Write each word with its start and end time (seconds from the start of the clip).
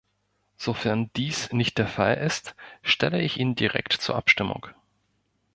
Sofern 0.57 1.11
dies 1.15 1.53
nicht 1.53 1.77
der 1.77 1.85
Fall 1.85 2.17
ist, 2.17 2.55
stelle 2.81 3.21
ich 3.21 3.37
ihn 3.39 3.53
direkt 3.53 3.93
zur 3.93 4.15
Abstimmung. 4.15 4.65